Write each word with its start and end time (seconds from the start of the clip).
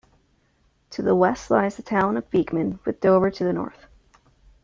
To 0.89 1.03
the 1.03 1.13
west 1.15 1.51
lies 1.51 1.75
the 1.77 1.83
town 1.83 2.17
of 2.17 2.27
Beekman, 2.31 2.79
with 2.85 3.01
Dover 3.01 3.29
to 3.29 3.43
the 3.43 3.53
north. 3.53 3.85